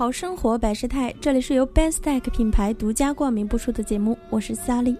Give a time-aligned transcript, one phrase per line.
[0.00, 4.96] 好生活百事态，这里是由 Bestech 品牌独家冠名播出的节目，我是萨利。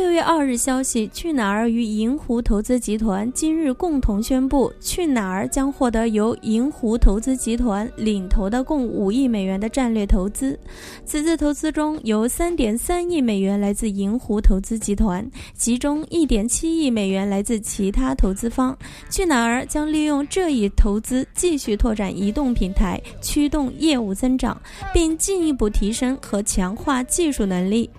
[0.00, 10.58] 六月二日消息，去哪儿与银湖投资集团今日共同宣布，去哪儿将获得由银湖投资集团领投的共五亿美元的战略投资。
[11.04, 18.74] 此次投资中，有三点三亿美元来自银湖投资集团，其中一点七亿美元来自其他投资方。
[19.10, 24.58] 去哪儿将利用这一投资继续拓展移动平台，驱动业务增长，
[24.94, 27.90] 并进一步提升和强化技术能力。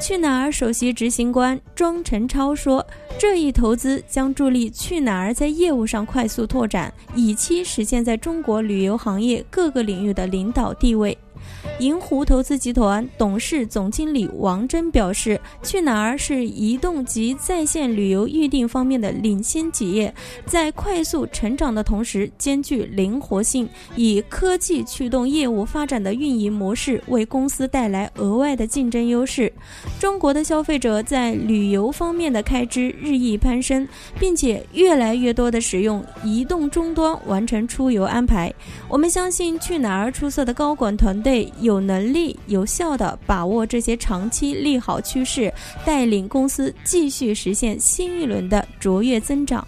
[0.00, 2.84] 去哪儿首席执行官庄晨超说
[3.18, 11.16] ：“这一投资将助力去哪儿在业务上快速拓展，以期实现在中国旅游行业各个领域的领导地位。”
[11.80, 20.14] 银湖投资集团董事总经理王真表示：“去哪儿是移动及在线旅游预订方面的领先企业，
[20.46, 29.52] 在快速成长的同时兼具灵活性，以科技驱动业务发展的运营模式为公司带来额外的竞争优势。
[29.98, 33.86] 中国的消费者在旅游方面的开支日益攀升，
[34.20, 38.52] 并且越来越多的使用移动终端完成出游安排。
[38.88, 45.52] 我们相信去哪儿出色的高管团队。”有能力有效的把握这些长期利好趋势，
[45.84, 49.66] 带领公司继续实现新一轮的卓越增长。